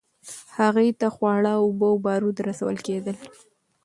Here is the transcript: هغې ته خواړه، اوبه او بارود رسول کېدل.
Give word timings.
هغې 0.59 0.89
ته 0.99 1.07
خواړه، 1.15 1.53
اوبه 1.63 1.85
او 1.91 1.97
بارود 2.05 2.37
رسول 2.49 2.75
کېدل. 2.87 3.17